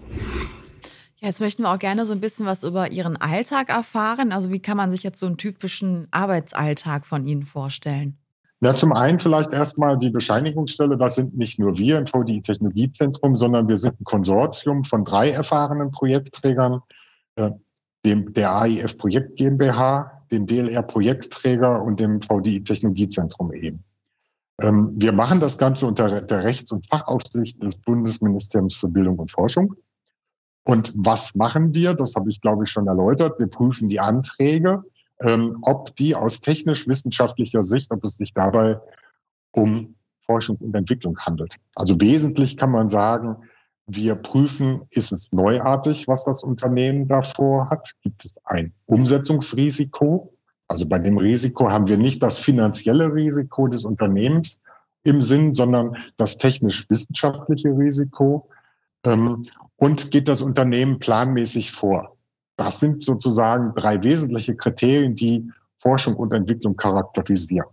Jetzt 1.24 1.40
möchten 1.40 1.64
wir 1.64 1.72
auch 1.72 1.80
gerne 1.80 2.06
so 2.06 2.14
ein 2.14 2.20
bisschen 2.20 2.46
was 2.46 2.64
über 2.64 2.92
Ihren 2.92 3.16
Alltag 3.16 3.70
erfahren. 3.70 4.34
Also 4.34 4.52
wie 4.52 4.60
kann 4.60 4.76
man 4.76 4.92
sich 4.92 5.04
jetzt 5.04 5.20
so 5.20 5.26
einen 5.26 5.38
typischen 5.38 6.08
Arbeitsalltag 6.12 7.06
von 7.06 7.26
Ihnen 7.26 7.44
vorstellen? 7.44 8.18
Ja, 8.64 8.74
zum 8.74 8.94
einen 8.94 9.20
vielleicht 9.20 9.52
erstmal 9.52 9.98
die 9.98 10.10
Bescheinigungsstelle. 10.10 10.98
Das 10.98 11.16
sind 11.16 11.38
nicht 11.38 11.60
nur 11.60 11.78
wir 11.78 11.98
im 11.98 12.08
VDI 12.08 12.42
Technologiezentrum, 12.42 13.36
sondern 13.36 13.68
wir 13.68 13.78
sind 13.78 14.00
ein 14.00 14.04
Konsortium 14.06 14.86
von 14.86 15.04
drei 15.04 15.32
erfahrenen 15.32 15.92
Projektträgern, 15.92 16.82
äh, 17.36 17.52
dem, 18.06 18.34
der 18.34 18.56
AIF 18.56 18.98
Projekt 18.98 19.38
GmbH, 19.38 20.23
dem 20.34 20.46
DLR 20.48 20.84
Projektträger 20.84 21.82
und 21.82 22.00
dem 22.00 22.22
VDI 22.22 22.64
Technologiezentrum 22.64 23.54
eben. 23.54 23.84
Ähm, 24.62 24.94
wir 24.96 25.14
machen 25.14 25.40
das 25.40 25.58
Ganze 25.58 25.88
unter 25.88 26.22
der 26.22 26.44
Rechts- 26.44 26.72
und 26.72 26.88
Fachaufsicht 26.88 27.62
des 27.64 27.76
Bundesministeriums 27.78 28.76
für 28.76 28.88
Bildung 28.88 29.20
und 29.20 29.32
Forschung. 29.32 29.76
Und 30.66 30.94
was 30.96 31.36
machen 31.36 31.74
wir? 31.74 31.94
Das 31.94 32.16
habe 32.16 32.30
ich, 32.30 32.42
glaube 32.42 32.64
ich, 32.64 32.70
schon 32.70 32.88
erläutert. 32.88 33.40
Wir 33.40 33.48
prüfen 33.48 33.90
die 33.90 34.00
Anträge 34.00 34.84
ähm, 35.24 35.58
ob 35.62 35.96
die 35.96 36.16
aus 36.16 36.42
technisch-wissenschaftlicher 36.42 37.64
Sicht, 37.64 37.92
ob 37.92 38.04
es 38.04 38.18
sich 38.18 38.34
dabei 38.34 38.80
um 39.52 39.96
Forschung 40.26 40.58
und 40.58 40.76
Entwicklung 40.76 41.18
handelt. 41.20 41.56
Also 41.76 42.00
wesentlich 42.00 42.58
kann 42.58 42.72
man 42.72 42.90
sagen, 42.90 43.38
wir 43.88 44.16
prüfen, 44.16 44.82
ist 44.92 45.12
es 45.12 45.32
neuartig, 45.32 46.08
was 46.08 46.24
das 46.24 46.44
Unternehmen 46.44 47.08
davor 47.08 47.70
hat? 47.70 47.94
Gibt 48.02 48.26
es 48.26 48.38
ein 48.46 48.74
Umsetzungsrisiko? 48.86 50.34
Also 50.68 50.88
bei 50.88 51.00
dem 51.00 51.18
Risiko 51.18 51.70
haben 51.70 51.88
wir 51.88 51.98
nicht 51.98 52.24
das 52.24 52.38
finanzielle 52.38 53.14
Risiko 53.14 53.68
des 53.68 53.84
Unternehmens 53.84 54.62
im 55.04 55.22
Sinn, 55.22 55.54
sondern 55.54 55.98
das 56.18 56.38
technisch-wissenschaftliche 56.38 57.70
Risiko. 57.70 58.50
Ähm, 59.04 59.46
und 59.76 60.12
geht 60.12 60.30
das 60.30 60.42
Unternehmen 60.42 61.00
planmäßig 61.00 61.74
vor? 61.74 62.16
Das 62.56 62.80
sind 62.80 63.04
sozusagen 63.04 63.74
drei 63.76 64.02
wesentliche 64.02 64.56
Kriterien, 64.56 65.16
die 65.16 65.52
Forschung 65.80 66.16
und 66.16 66.34
Entwicklung 66.34 66.78
charakterisieren. 66.78 67.68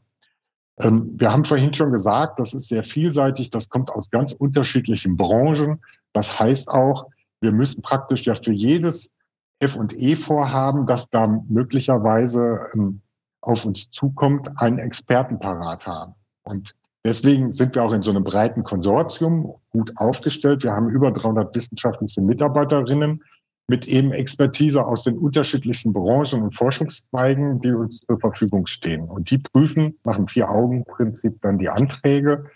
Ähm, 0.81 1.15
wir 1.17 1.31
haben 1.31 1.45
vorhin 1.45 1.75
schon 1.75 1.93
gesagt, 1.93 2.41
das 2.41 2.55
ist 2.55 2.69
sehr 2.69 2.85
vielseitig, 2.85 3.51
das 3.51 3.69
kommt 3.69 3.91
aus 3.91 4.11
ganz 4.11 4.33
unterschiedlichen 4.33 5.17
Branchen. 5.17 5.81
Das 6.13 6.39
heißt 6.39 6.69
auch, 6.69 7.07
wir 7.41 7.53
müssen 7.53 7.83
praktisch 7.83 8.27
ja 8.27 8.35
für 8.35 8.53
jedes 8.53 9.11
F&E-Vorhaben, 9.61 10.87
das 10.87 11.09
da 11.11 11.27
möglicherweise 11.49 12.61
ähm, 12.75 13.03
auf 13.43 13.65
uns 13.65 13.91
zukommt, 13.91 14.51
einen 14.57 14.79
Experten 14.79 15.39
parat 15.39 15.87
haben. 15.87 16.15
Und 16.43 16.75
deswegen 17.05 17.53
sind 17.53 17.75
wir 17.75 17.85
auch 17.85 17.93
in 17.93 18.03
so 18.03 18.11
einem 18.11 18.25
breiten 18.25 18.63
Konsortium 18.63 19.55
gut 19.71 19.93
aufgestellt. 19.97 20.63
Wir 20.63 20.73
haben 20.73 20.89
über 20.89 21.11
300 21.11 21.55
wissenschaftliche 21.55 22.23
Mitarbeiterinnen, 22.23 23.23
mit 23.71 23.87
eben 23.87 24.11
Expertise 24.11 24.85
aus 24.85 25.05
den 25.05 25.17
unterschiedlichsten 25.17 25.93
Branchen 25.93 26.43
und 26.43 26.57
Forschungszweigen, 26.57 27.61
die 27.61 27.71
uns 27.71 28.00
zur 28.00 28.19
Verfügung 28.19 28.67
stehen. 28.67 29.09
Und 29.09 29.31
die 29.31 29.39
prüfen 29.39 29.97
nach 30.03 30.17
dem 30.17 30.27
Vier-Augen-Prinzip 30.27 31.41
dann 31.41 31.57
die 31.57 31.69
Anträge. 31.69 32.47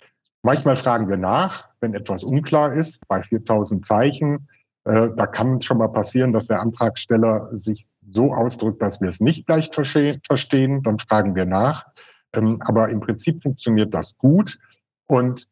Manchmal 0.43 0.75
fragen 0.75 1.09
wir 1.09 1.17
nach, 1.17 1.69
wenn 1.81 1.95
etwas 1.95 2.25
unklar 2.25 2.75
ist, 2.75 2.99
bei 3.07 3.23
4000 3.23 3.87
Zeichen. 3.87 4.49
Äh, 4.83 5.11
da 5.17 5.29
kann 5.29 5.61
schon 5.63 5.79
mal 5.79 5.87
passieren, 5.87 6.33
dass 6.33 6.49
der 6.49 6.61
Antragsteller 6.61 7.49
sich 7.53 7.87
so 8.11 8.35
ausdrückt, 8.35 8.83
dass 8.83 9.01
wir 9.01 9.09
es 9.09 9.21
nicht 9.21 9.47
gleich 9.47 9.71
verstehen. 9.73 10.83
Dann 10.83 10.99
fragen 10.99 11.37
wir 11.37 11.47
nach. 11.47 11.87
Ähm, 12.35 12.61
aber 12.61 12.89
im 12.89 12.99
Prinzip 12.99 13.41
funktioniert 13.41 13.95
das 13.95 14.19
gut. 14.19 14.59
Und 15.07 15.47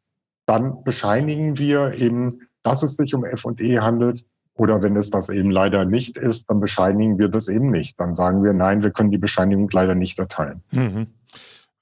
dann 0.47 0.83
bescheinigen 0.83 1.57
wir 1.57 1.92
eben, 1.92 2.49
dass 2.64 2.83
es 2.83 2.97
sich 2.97 3.14
um 3.14 3.25
F&E 3.25 3.78
handelt 3.78 4.25
oder 4.54 4.82
wenn 4.82 4.97
es 4.97 5.11
das 5.11 5.28
eben 5.28 5.50
leider 5.50 5.85
nicht 5.85 6.18
ist, 6.18 6.49
dann 6.50 6.61
bescheinigen 6.61 7.18
wir 7.18 7.28
das 7.28 7.49
eben 7.49 7.71
nicht. 7.71 7.99
Dann 7.99 8.14
sagen 8.16 8.44
wir, 8.44 8.52
nein, 8.52 8.82
wir 8.82 8.90
können 8.90 9.11
die 9.11 9.18
Bescheinigung 9.18 9.68
leider 9.73 9.94
nicht 9.94 10.18
erteilen. 10.18 10.62
Mhm. 10.71 11.06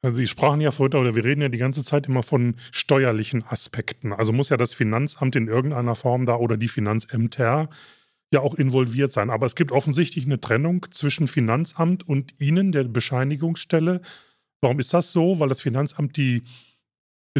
Also 0.02 0.16
Sie 0.16 0.28
sprachen 0.28 0.60
ja 0.60 0.70
vorhin, 0.70 0.98
oder 0.98 1.14
wir 1.14 1.24
reden 1.24 1.42
ja 1.42 1.48
die 1.48 1.58
ganze 1.58 1.84
Zeit 1.84 2.06
immer 2.06 2.22
von 2.22 2.54
steuerlichen 2.70 3.44
Aspekten. 3.46 4.12
Also 4.12 4.32
muss 4.32 4.48
ja 4.48 4.56
das 4.56 4.72
Finanzamt 4.72 5.36
in 5.36 5.48
irgendeiner 5.48 5.94
Form 5.94 6.24
da 6.24 6.36
oder 6.36 6.56
die 6.56 6.68
Finanzämter 6.68 7.68
ja 8.32 8.40
auch 8.40 8.54
involviert 8.54 9.12
sein. 9.12 9.28
Aber 9.28 9.44
es 9.44 9.56
gibt 9.56 9.72
offensichtlich 9.72 10.24
eine 10.24 10.40
Trennung 10.40 10.86
zwischen 10.90 11.28
Finanzamt 11.28 12.08
und 12.08 12.34
Ihnen, 12.40 12.72
der 12.72 12.84
Bescheinigungsstelle. 12.84 14.00
Warum 14.62 14.78
ist 14.78 14.94
das 14.94 15.12
so? 15.12 15.40
Weil 15.40 15.48
das 15.48 15.60
Finanzamt 15.60 16.16
die 16.16 16.44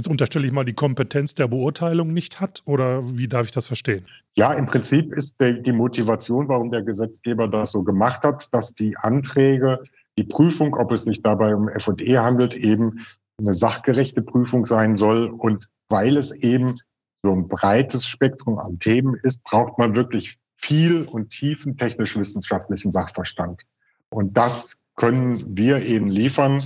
Jetzt 0.01 0.09
unterstelle 0.09 0.47
ich 0.47 0.53
mal, 0.55 0.65
die 0.65 0.73
Kompetenz 0.73 1.35
der 1.35 1.47
Beurteilung 1.47 2.15
nicht 2.15 2.41
hat 2.41 2.63
oder 2.65 3.03
wie 3.19 3.29
darf 3.29 3.45
ich 3.45 3.53
das 3.53 3.67
verstehen? 3.67 4.07
Ja, 4.35 4.55
im 4.55 4.65
Prinzip 4.65 5.13
ist 5.13 5.37
die 5.39 5.73
Motivation, 5.73 6.49
warum 6.49 6.71
der 6.71 6.81
Gesetzgeber 6.81 7.49
das 7.49 7.73
so 7.73 7.83
gemacht 7.83 8.23
hat, 8.23 8.49
dass 8.55 8.73
die 8.73 8.97
Anträge, 8.97 9.85
die 10.17 10.25
Prüfung, 10.25 10.75
ob 10.75 10.91
es 10.93 11.03
sich 11.03 11.21
dabei 11.21 11.55
um 11.55 11.69
F&E 11.69 12.17
handelt, 12.17 12.55
eben 12.55 13.01
eine 13.37 13.53
sachgerechte 13.53 14.23
Prüfung 14.23 14.65
sein 14.65 14.97
soll. 14.97 15.27
Und 15.27 15.69
weil 15.91 16.17
es 16.17 16.33
eben 16.33 16.81
so 17.23 17.35
ein 17.35 17.49
breites 17.49 18.07
Spektrum 18.07 18.59
an 18.59 18.79
Themen 18.79 19.17
ist, 19.23 19.45
braucht 19.45 19.77
man 19.77 19.95
wirklich 19.95 20.39
viel 20.57 21.03
und 21.03 21.29
tiefen 21.29 21.77
technisch-wissenschaftlichen 21.77 22.91
Sachverstand. 22.91 23.61
Und 24.09 24.35
das 24.39 24.75
können 24.97 25.59
wir 25.59 25.83
eben 25.83 26.07
liefern 26.07 26.63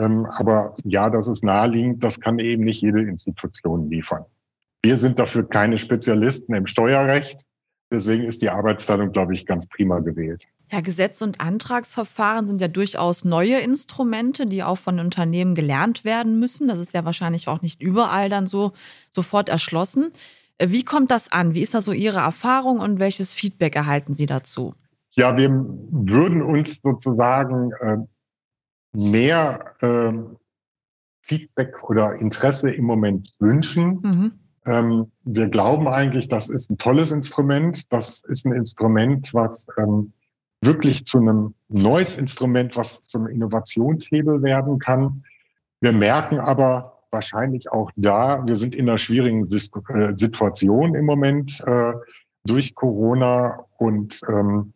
ähm, 0.00 0.26
aber 0.26 0.74
ja, 0.84 1.10
das 1.10 1.28
ist 1.28 1.44
naheliegend, 1.44 2.02
das 2.02 2.20
kann 2.20 2.38
eben 2.38 2.64
nicht 2.64 2.82
jede 2.82 3.02
Institution 3.02 3.90
liefern. 3.90 4.24
Wir 4.82 4.96
sind 4.96 5.18
dafür 5.18 5.48
keine 5.48 5.78
Spezialisten 5.78 6.54
im 6.54 6.66
Steuerrecht. 6.66 7.44
Deswegen 7.92 8.24
ist 8.24 8.40
die 8.40 8.48
Arbeitsteilung, 8.48 9.12
glaube 9.12 9.34
ich, 9.34 9.46
ganz 9.46 9.66
prima 9.66 9.98
gewählt. 9.98 10.46
Ja, 10.70 10.80
Gesetz- 10.80 11.20
und 11.22 11.40
Antragsverfahren 11.40 12.46
sind 12.46 12.60
ja 12.60 12.68
durchaus 12.68 13.24
neue 13.24 13.58
Instrumente, 13.58 14.46
die 14.46 14.62
auch 14.62 14.78
von 14.78 15.00
Unternehmen 15.00 15.56
gelernt 15.56 16.04
werden 16.04 16.38
müssen. 16.38 16.68
Das 16.68 16.78
ist 16.78 16.94
ja 16.94 17.04
wahrscheinlich 17.04 17.48
auch 17.48 17.60
nicht 17.60 17.82
überall 17.82 18.28
dann 18.28 18.46
so 18.46 18.72
sofort 19.10 19.48
erschlossen. 19.48 20.12
Äh, 20.58 20.68
wie 20.70 20.84
kommt 20.84 21.10
das 21.10 21.32
an? 21.32 21.54
Wie 21.54 21.62
ist 21.62 21.74
da 21.74 21.80
so 21.80 21.92
Ihre 21.92 22.20
Erfahrung 22.20 22.78
und 22.78 23.00
welches 23.00 23.34
Feedback 23.34 23.74
erhalten 23.74 24.14
Sie 24.14 24.26
dazu? 24.26 24.74
Ja, 25.12 25.36
wir 25.36 25.50
würden 25.50 26.42
uns 26.42 26.80
sozusagen 26.80 27.72
äh, 27.80 27.96
mehr 28.92 29.74
ähm, 29.82 30.36
Feedback 31.22 31.82
oder 31.88 32.14
Interesse 32.14 32.70
im 32.70 32.84
Moment 32.84 33.32
wünschen. 33.38 34.00
Mhm. 34.02 34.32
Ähm, 34.66 35.12
wir 35.24 35.48
glauben 35.48 35.88
eigentlich, 35.88 36.28
das 36.28 36.48
ist 36.48 36.70
ein 36.70 36.78
tolles 36.78 37.10
Instrument. 37.10 37.92
Das 37.92 38.22
ist 38.28 38.44
ein 38.44 38.52
Instrument, 38.52 39.32
was 39.32 39.66
ähm, 39.78 40.12
wirklich 40.60 41.06
zu 41.06 41.18
einem 41.18 41.54
neues 41.68 42.18
Instrument, 42.18 42.76
was 42.76 43.04
zum 43.04 43.26
Innovationshebel 43.26 44.42
werden 44.42 44.78
kann. 44.78 45.24
Wir 45.80 45.92
merken 45.92 46.38
aber 46.38 46.98
wahrscheinlich 47.10 47.72
auch 47.72 47.90
da, 47.96 48.44
wir 48.46 48.56
sind 48.56 48.74
in 48.74 48.88
einer 48.88 48.98
schwierigen 48.98 49.44
äh, 49.44 50.16
Situation 50.16 50.94
im 50.94 51.06
Moment 51.06 51.62
äh, 51.66 51.92
durch 52.44 52.74
Corona 52.74 53.64
und 53.78 54.20
ähm, 54.28 54.72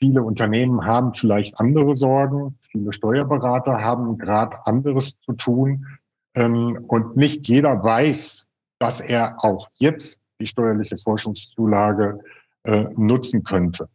Viele 0.00 0.22
Unternehmen 0.22 0.86
haben 0.86 1.12
vielleicht 1.12 1.60
andere 1.60 1.94
Sorgen. 1.94 2.58
Viele 2.70 2.92
Steuerberater 2.92 3.82
haben 3.82 4.16
gerade 4.16 4.66
anderes 4.66 5.18
zu 5.20 5.34
tun. 5.34 5.86
Ähm, 6.34 6.84
und 6.88 7.16
nicht 7.16 7.48
jeder 7.48 7.82
weiß, 7.82 8.48
dass 8.78 9.00
er 9.00 9.44
auch 9.44 9.68
jetzt 9.74 10.22
die 10.40 10.46
steuerliche 10.46 10.96
Forschungszulage 10.96 12.18
äh, 12.64 12.86
nutzen 12.96 13.44
könnte. 13.44 13.88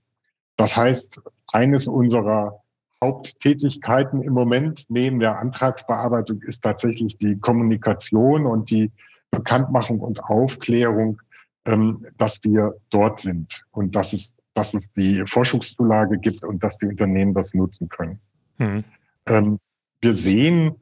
Das 0.58 0.78
heißt, 0.78 1.20
eines 1.48 1.88
unserer 1.88 2.62
Haupttätigkeiten 3.04 4.22
im 4.22 4.34
Moment 4.34 4.86
neben 4.90 5.20
der 5.20 5.40
Antragsbearbeitung 5.40 6.42
ist 6.44 6.64
tatsächlich 6.64 7.18
die 7.18 7.40
Kommunikation 7.40 8.46
und 8.46 8.70
die 8.70 8.92
Bekanntmachung 9.32 10.00
und 10.00 10.24
Aufklärung 10.24 11.20
ähm, 11.66 12.06
dass 12.18 12.40
wir 12.44 12.76
dort 12.90 13.20
sind 13.20 13.64
und 13.72 13.96
dass 13.96 14.14
es, 14.14 14.35
dass 14.56 14.74
es 14.74 14.92
die 14.94 15.24
Forschungszulage 15.28 16.18
gibt 16.18 16.44
und 16.44 16.64
dass 16.64 16.78
die 16.80 16.88
Unternehmen 16.88 17.34
das 17.34 17.54
nutzen 17.54 17.90
können. 17.90 18.20
Mhm. 18.58 18.84
Ähm, 19.28 19.60
wir 20.02 20.14
sehen, 20.14 20.76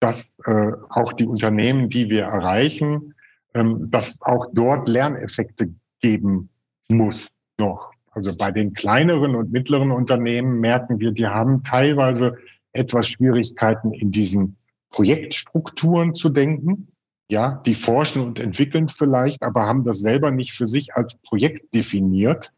dass 0.00 0.32
äh, 0.44 0.72
auch 0.90 1.12
die 1.12 1.26
Unternehmen, 1.26 1.90
die 1.90 2.08
wir 2.08 2.24
erreichen, 2.24 3.14
ähm, 3.54 3.90
dass 3.90 4.20
auch 4.20 4.46
dort 4.52 4.88
Lerneffekte 4.88 5.72
geben 6.00 6.48
muss 6.88 7.28
noch. 7.58 7.92
Also 8.12 8.36
bei 8.36 8.50
den 8.50 8.72
kleineren 8.72 9.34
und 9.34 9.52
mittleren 9.52 9.90
Unternehmen 9.90 10.60
merken 10.60 10.98
wir, 10.98 11.12
die 11.12 11.26
haben 11.26 11.62
teilweise 11.62 12.36
etwas 12.72 13.08
Schwierigkeiten 13.08 13.92
in 13.92 14.10
diesen 14.10 14.56
Projektstrukturen 14.90 16.14
zu 16.14 16.30
denken. 16.30 16.88
Ja, 17.30 17.60
die 17.66 17.74
forschen 17.74 18.22
und 18.22 18.40
entwickeln 18.40 18.88
vielleicht, 18.88 19.42
aber 19.42 19.66
haben 19.66 19.84
das 19.84 20.00
selber 20.00 20.30
nicht 20.30 20.52
für 20.52 20.66
sich 20.66 20.94
als 20.94 21.14
Projekt 21.16 21.74
definiert. 21.74 22.52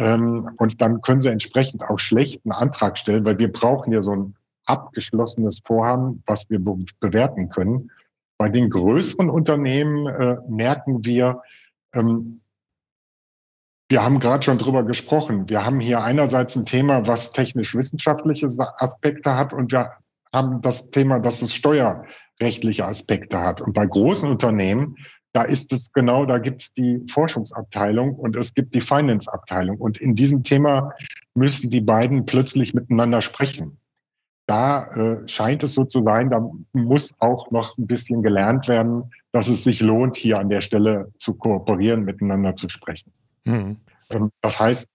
Ähm, 0.00 0.50
und 0.56 0.80
dann 0.80 1.02
können 1.02 1.20
sie 1.20 1.28
entsprechend 1.28 1.82
auch 1.82 2.00
schlechten 2.00 2.52
Antrag 2.52 2.96
stellen, 2.96 3.26
weil 3.26 3.38
wir 3.38 3.52
brauchen 3.52 3.92
ja 3.92 4.02
so 4.02 4.12
ein 4.12 4.34
abgeschlossenes 4.64 5.60
Vorhaben, 5.64 6.22
was 6.26 6.48
wir 6.48 6.58
be 6.58 6.74
bewerten 7.00 7.50
können. 7.50 7.90
Bei 8.38 8.48
den 8.48 8.70
größeren 8.70 9.28
Unternehmen 9.28 10.06
äh, 10.06 10.36
merken 10.48 11.04
wir, 11.04 11.42
ähm, 11.92 12.40
wir 13.90 14.02
haben 14.02 14.20
gerade 14.20 14.42
schon 14.42 14.56
drüber 14.56 14.84
gesprochen. 14.84 15.50
Wir 15.50 15.66
haben 15.66 15.80
hier 15.80 16.02
einerseits 16.02 16.56
ein 16.56 16.64
Thema, 16.64 17.06
was 17.06 17.32
technisch-wissenschaftliche 17.32 18.46
Aspekte 18.78 19.36
hat 19.36 19.52
und 19.52 19.72
wir 19.72 19.90
haben 20.32 20.62
das 20.62 20.90
Thema, 20.90 21.18
dass 21.18 21.42
es 21.42 21.52
steuerrechtliche 21.52 22.86
Aspekte 22.86 23.40
hat. 23.40 23.60
Und 23.60 23.74
bei 23.74 23.84
großen 23.84 24.30
Unternehmen, 24.30 24.96
da 25.32 25.42
ist 25.42 25.72
es 25.72 25.92
genau, 25.92 26.26
da 26.26 26.38
gibt 26.38 26.62
es 26.62 26.74
die 26.74 27.04
Forschungsabteilung 27.10 28.14
und 28.14 28.36
es 28.36 28.54
gibt 28.54 28.74
die 28.74 28.80
Finance-Abteilung. 28.80 29.78
Und 29.78 30.00
in 30.00 30.14
diesem 30.14 30.42
Thema 30.42 30.92
müssen 31.34 31.70
die 31.70 31.80
beiden 31.80 32.26
plötzlich 32.26 32.74
miteinander 32.74 33.22
sprechen 33.22 33.80
da 34.50 34.90
äh, 34.96 35.28
scheint 35.28 35.62
es 35.62 35.74
so 35.74 35.84
zu 35.84 36.02
sein, 36.02 36.28
da 36.28 36.44
muss 36.72 37.14
auch 37.20 37.52
noch 37.52 37.78
ein 37.78 37.86
bisschen 37.86 38.20
gelernt 38.20 38.66
werden, 38.66 39.12
dass 39.30 39.46
es 39.46 39.62
sich 39.62 39.80
lohnt, 39.80 40.16
hier 40.16 40.40
an 40.40 40.48
der 40.48 40.60
Stelle 40.60 41.12
zu 41.18 41.34
kooperieren, 41.34 42.04
miteinander 42.04 42.56
zu 42.56 42.68
sprechen. 42.68 43.12
Mhm. 43.44 43.76
Ähm, 44.10 44.30
das 44.40 44.58
heißt, 44.58 44.88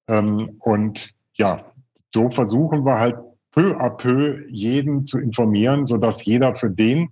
Ähm, 0.09 0.57
und 0.61 1.15
ja, 1.35 1.65
so 2.13 2.31
versuchen 2.31 2.85
wir 2.85 2.99
halt 2.99 3.17
peu 3.59 3.77
à 3.77 3.91
peu 3.91 4.45
jeden 4.49 5.05
zu 5.05 5.19
informieren, 5.19 5.89
so 5.89 5.97
dass 5.97 6.25
jeder 6.25 6.55
für 6.55 6.71
den 6.71 7.11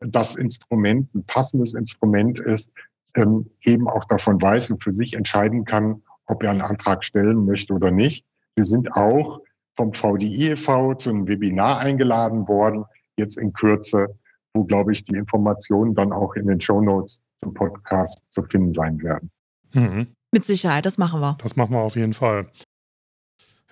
das 0.00 0.36
Instrument 0.36 1.14
ein 1.14 1.24
passendes 1.24 1.72
Instrument 1.72 2.38
ist, 2.38 2.70
ähm, 3.14 3.50
eben 3.62 3.88
auch 3.88 4.04
davon 4.04 4.40
weiß 4.40 4.70
und 4.70 4.82
für 4.82 4.92
sich 4.92 5.14
entscheiden 5.14 5.64
kann, 5.64 6.02
ob 6.26 6.42
er 6.42 6.50
einen 6.50 6.60
Antrag 6.60 7.02
stellen 7.02 7.46
möchte 7.46 7.72
oder 7.72 7.90
nicht. 7.90 8.26
Wir 8.56 8.64
sind 8.64 8.92
auch 8.94 9.40
vom 9.74 9.94
VDI 9.94 10.50
e.V. 10.50 10.94
zu 10.94 11.08
einem 11.08 11.26
Webinar 11.26 11.78
eingeladen 11.78 12.46
worden, 12.46 12.84
jetzt 13.16 13.38
in 13.38 13.54
Kürze, 13.54 14.08
wo, 14.52 14.64
glaube 14.64 14.92
ich, 14.92 15.04
die 15.04 15.16
Informationen 15.16 15.94
dann 15.94 16.12
auch 16.12 16.34
in 16.34 16.46
den 16.46 16.60
Show 16.60 16.82
Notes 16.82 17.22
zum 17.42 17.54
Podcast 17.54 18.22
zu 18.32 18.42
finden 18.42 18.74
sein 18.74 19.02
werden. 19.02 19.30
Mhm. 19.72 20.08
Mit 20.30 20.44
Sicherheit, 20.44 20.84
das 20.84 20.98
machen 20.98 21.20
wir. 21.20 21.38
Das 21.42 21.56
machen 21.56 21.72
wir 21.72 21.80
auf 21.80 21.96
jeden 21.96 22.12
Fall. 22.12 22.48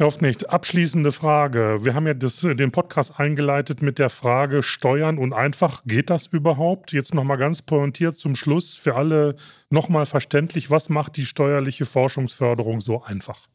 Herr 0.00 0.06
Hoffnicht, 0.06 0.50
abschließende 0.50 1.10
Frage. 1.10 1.80
Wir 1.82 1.92
haben 1.92 2.06
ja 2.06 2.14
das, 2.14 2.42
den 2.42 2.70
Podcast 2.70 3.18
eingeleitet 3.18 3.82
mit 3.82 3.98
der 3.98 4.10
Frage 4.10 4.62
Steuern 4.62 5.18
und 5.18 5.32
einfach. 5.32 5.82
Geht 5.86 6.08
das 6.08 6.28
überhaupt? 6.28 6.92
Jetzt 6.92 7.16
nochmal 7.16 7.36
ganz 7.36 7.62
pointiert 7.62 8.16
zum 8.16 8.36
Schluss 8.36 8.76
für 8.76 8.94
alle 8.94 9.34
nochmal 9.70 10.06
verständlich. 10.06 10.70
Was 10.70 10.88
macht 10.88 11.16
die 11.16 11.24
steuerliche 11.24 11.84
Forschungsförderung 11.84 12.80
so 12.80 13.02
einfach? 13.02 13.48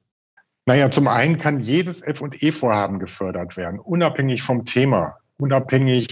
Naja, 0.65 0.91
zum 0.91 1.07
einen 1.07 1.37
kann 1.37 1.61
jedes 1.61 2.01
F&E-Vorhaben 2.01 2.99
gefördert 2.99 3.55
werden, 3.55 3.79
unabhängig 3.79 4.43
vom 4.43 4.65
Thema, 4.65 5.15
unabhängig 5.37 6.09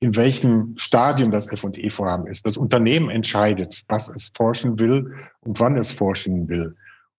in 0.00 0.16
welchem 0.16 0.74
Stadium 0.76 1.30
das 1.30 1.46
F&E-Vorhaben 1.52 2.26
ist. 2.26 2.44
Das 2.44 2.56
Unternehmen 2.56 3.10
entscheidet, 3.10 3.84
was 3.86 4.08
es 4.08 4.32
forschen 4.36 4.80
will 4.80 5.14
und 5.42 5.60
wann 5.60 5.76
es 5.76 5.92
forschen 5.92 6.48
will. 6.48 6.74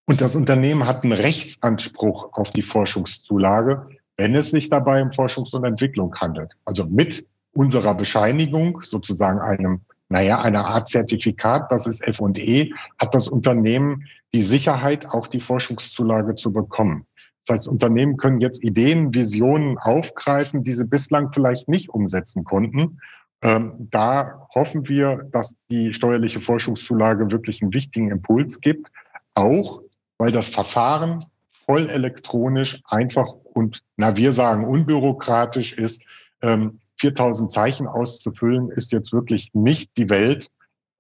Und 0.10 0.22
das 0.22 0.36
Unternehmen 0.36 0.88
hat 0.88 1.04
einen 1.04 1.14
Rechtsanspruch 1.14 2.34
auf 2.34 2.50
die 2.50 2.64
Forschungszulage, 2.64 3.84
wenn 4.18 4.34
es 4.34 4.50
sich 4.50 4.68
dabei 4.68 5.04
um 5.04 5.10
Forschungs- 5.12 5.54
und 5.54 5.64
Entwicklung 5.66 6.16
handelt. 6.16 6.54
Also 6.66 6.84
mit 6.86 7.28
unserer 7.54 7.94
Bescheinigung, 7.94 8.82
sozusagen 8.82 9.40
einem 9.40 9.82
naja, 10.10 10.42
eine 10.42 10.66
Art 10.66 10.90
Zertifikat, 10.90 11.72
das 11.72 11.86
ist 11.86 12.02
F&E, 12.02 12.74
hat 12.98 13.14
das 13.14 13.28
Unternehmen 13.28 14.06
die 14.34 14.42
Sicherheit, 14.42 15.06
auch 15.06 15.28
die 15.28 15.42
Forschungszulage 15.42 16.34
zu 16.34 16.52
bekommen. 16.52 17.06
Das 17.46 17.54
heißt, 17.54 17.68
Unternehmen 17.68 18.18
können 18.18 18.42
jetzt 18.42 18.64
Ideen, 18.64 19.14
Visionen 19.14 19.78
aufgreifen, 19.78 20.64
die 20.64 20.74
sie 20.74 20.86
bislang 20.86 21.32
vielleicht 21.34 21.70
nicht 21.70 21.90
umsetzen 21.90 22.46
konnten. 22.46 23.00
Ähm, 23.44 23.74
da 23.92 24.48
hoffen 24.56 24.90
wir, 24.90 25.28
dass 25.32 25.56
die 25.70 25.94
steuerliche 25.94 26.42
Forschungszulage 26.42 27.32
wirklich 27.32 27.62
einen 27.62 27.76
wichtigen 27.76 28.10
Impuls 28.10 28.60
gibt, 28.60 28.92
auch 29.36 29.84
weil 30.20 30.32
das 30.32 30.48
Verfahren 30.48 31.26
voll 31.66 31.90
elektronisch, 31.90 32.82
einfach 32.86 33.32
und, 33.54 33.82
na, 33.98 34.16
wir 34.16 34.34
sagen 34.34 34.66
unbürokratisch 34.66 35.74
ist. 35.74 36.04
Ähm, 36.42 36.80
4000 37.00 37.52
Zeichen 37.52 37.88
auszufüllen, 37.88 38.70
ist 38.70 38.92
jetzt 38.92 39.14
wirklich 39.14 39.52
nicht 39.54 39.98
die 39.98 40.10
Welt. 40.10 40.50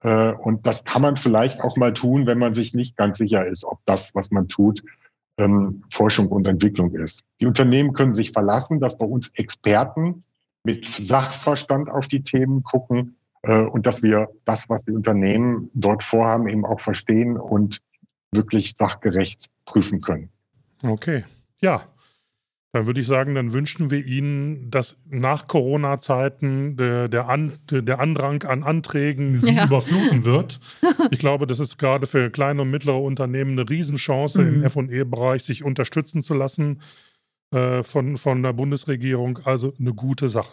Äh, 0.01 0.31
und 0.31 0.65
das 0.65 0.85
kann 0.85 1.01
man 1.01 1.17
vielleicht 1.17 1.61
auch 1.61 1.75
mal 1.77 1.93
tun, 1.93 2.25
wenn 2.25 2.37
man 2.37 2.55
sich 2.55 2.73
nicht 2.73 2.95
ganz 2.95 3.17
sicher 3.17 3.45
ist, 3.45 3.63
ob 3.65 3.79
das, 3.85 4.15
was 4.15 4.31
man 4.31 4.47
tut, 4.47 4.81
ähm, 5.37 5.83
Forschung 5.91 6.29
und 6.29 6.47
Entwicklung 6.47 6.95
ist. 6.95 7.23
Die 7.41 7.45
Unternehmen 7.45 7.93
können 7.93 8.13
sich 8.13 8.31
verlassen, 8.31 8.79
dass 8.79 8.97
bei 8.97 9.05
uns 9.05 9.29
Experten 9.33 10.23
mit 10.63 10.85
Sachverstand 10.85 11.89
auf 11.89 12.07
die 12.07 12.23
Themen 12.23 12.63
gucken 12.63 13.17
äh, 13.41 13.61
und 13.61 13.85
dass 13.85 14.01
wir 14.01 14.29
das, 14.45 14.69
was 14.69 14.85
die 14.85 14.91
Unternehmen 14.91 15.69
dort 15.73 16.03
vorhaben, 16.03 16.47
eben 16.47 16.65
auch 16.65 16.79
verstehen 16.79 17.37
und 17.37 17.81
wirklich 18.31 18.75
sachgerecht 18.75 19.49
prüfen 19.65 20.01
können. 20.01 20.29
Okay. 20.81 21.25
Ja, 21.61 21.83
dann 22.71 22.85
würde 22.85 23.01
ich 23.01 23.07
sagen, 23.07 23.33
dann 23.33 23.51
wünschen 23.51 23.89
wir 23.89 24.05
Ihnen, 24.05 24.69
dass 24.69 24.95
nach 25.09 25.47
Corona-Zeiten 25.47 26.77
der, 26.77 27.07
der, 27.07 27.27
An, 27.27 27.51
der, 27.71 27.99
Andrang 27.99 28.43
an 28.43 28.63
Anträgen 28.63 29.39
Sie 29.39 29.55
ja. 29.55 29.65
überfluten 29.65 30.25
wird. 30.25 30.59
Ich 31.11 31.17
glaube, 31.17 31.47
das 31.47 31.59
ist 31.59 31.77
gerade 31.77 32.05
für 32.05 32.29
kleine 32.29 32.61
und 32.61 32.69
mittlere 32.69 33.01
Unternehmen 33.01 33.57
eine 33.57 33.67
Riesenchance, 33.67 34.39
mhm. 34.39 34.63
im 34.63 34.69
FE-Bereich 34.69 35.43
sich 35.43 35.63
unterstützen 35.63 36.21
zu 36.21 36.33
lassen 36.33 36.81
äh, 37.51 37.83
von, 37.83 38.17
von 38.17 38.43
der 38.43 38.53
Bundesregierung. 38.53 39.39
Also 39.45 39.73
eine 39.79 39.93
gute 39.93 40.27
Sache. 40.29 40.51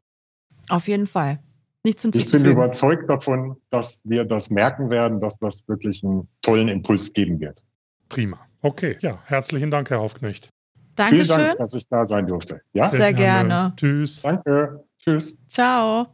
Auf 0.69 0.89
jeden 0.89 1.07
Fall. 1.07 1.41
Nichts 1.85 2.05
Ich 2.05 2.31
bin 2.31 2.45
überzeugt 2.45 3.11
davon, 3.11 3.57
dass 3.71 4.01
wir 4.05 4.25
das 4.25 4.51
merken 4.51 4.89
werden, 4.89 5.21
dass 5.21 5.39
das 5.39 5.67
wirklich 5.69 6.03
einen 6.03 6.29
tollen 6.43 6.69
Impuls 6.69 7.13
geben 7.13 7.39
wird. 7.41 7.63
Prima. 8.09 8.39
Okay, 8.63 8.97
ja, 9.01 9.19
herzlichen 9.25 9.71
Dank, 9.71 9.91
Herr 9.91 10.01
Hofknecht. 10.01 10.51
Dankeschön. 10.95 11.25
Vielen 11.27 11.47
Dank, 11.49 11.59
dass 11.59 11.75
ich 11.75 11.87
da 11.89 12.07
sein 12.07 12.27
durfte. 12.27 12.63
Ja? 12.73 12.89
Sehr, 12.89 12.99
Sehr 12.99 13.13
gerne. 13.13 13.49
gerne. 13.49 13.73
Tschüss. 13.77 14.23
Danke. 14.23 14.85
Tschüss. 14.99 15.37
Ciao. 15.47 16.09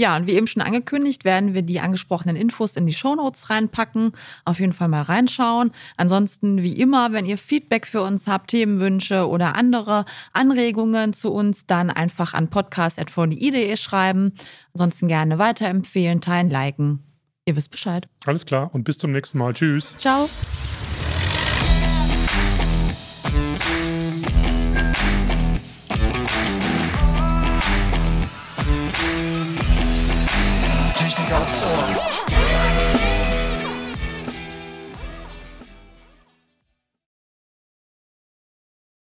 Ja, 0.00 0.16
und 0.16 0.28
wie 0.28 0.34
eben 0.34 0.46
schon 0.46 0.62
angekündigt, 0.62 1.24
werden 1.24 1.54
wir 1.54 1.62
die 1.62 1.80
angesprochenen 1.80 2.36
Infos 2.36 2.76
in 2.76 2.86
die 2.86 2.92
Shownotes 2.92 3.50
reinpacken. 3.50 4.12
Auf 4.44 4.60
jeden 4.60 4.72
Fall 4.72 4.86
mal 4.86 5.02
reinschauen. 5.02 5.72
Ansonsten, 5.96 6.62
wie 6.62 6.74
immer, 6.74 7.12
wenn 7.12 7.26
ihr 7.26 7.36
Feedback 7.36 7.84
für 7.84 8.02
uns 8.02 8.28
habt, 8.28 8.50
Themenwünsche 8.50 9.26
oder 9.26 9.56
andere 9.56 10.04
Anregungen 10.32 11.14
zu 11.14 11.32
uns, 11.32 11.66
dann 11.66 11.90
einfach 11.90 12.32
an 12.32 12.48
podcast.vdi.de 12.48 13.76
schreiben. 13.76 14.34
Ansonsten 14.72 15.08
gerne 15.08 15.40
weiterempfehlen, 15.40 16.20
teilen, 16.20 16.48
liken. 16.48 17.02
Ihr 17.44 17.56
wisst 17.56 17.72
Bescheid. 17.72 18.08
Alles 18.24 18.46
klar 18.46 18.72
und 18.72 18.84
bis 18.84 18.98
zum 18.98 19.10
nächsten 19.10 19.38
Mal. 19.38 19.52
Tschüss. 19.52 19.96
Ciao. 19.96 20.28